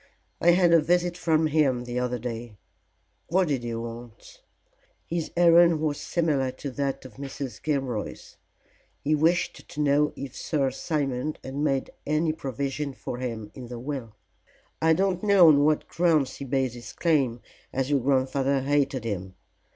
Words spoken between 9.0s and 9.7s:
He wished